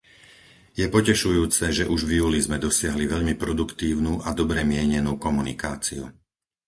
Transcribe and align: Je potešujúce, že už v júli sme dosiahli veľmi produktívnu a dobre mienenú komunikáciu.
Je 0.73 0.81
potešujúce, 0.95 1.61
že 1.77 1.83
už 1.93 2.01
v 2.09 2.11
júli 2.19 2.39
sme 2.45 2.57
dosiahli 2.67 3.05
veľmi 3.13 3.33
produktívnu 3.43 4.13
a 4.27 4.33
dobre 4.39 4.61
mienenú 4.71 5.13
komunikáciu. 5.25 6.03